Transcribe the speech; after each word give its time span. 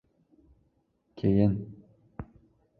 Keyin… 1.15 1.75